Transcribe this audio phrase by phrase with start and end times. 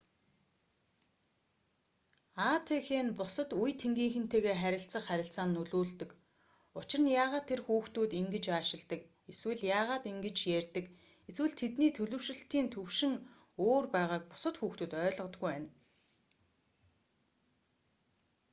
[2.53, 6.09] атх нь бусад үе тэнгийнхэнтэйгээ харилцах харилцаанд нөлөөлдөг
[6.79, 9.01] учир нь яагаад тэр хүүхдүүд ингэж аашилдаг
[9.31, 10.85] эсвэл яагаад ингэж ярьдаг
[11.29, 13.13] эсвэл тэдний төлөвшилтийн түвшин
[13.65, 15.69] өөр байгааг бусад хүүхдүүд ойлгодоггүй байна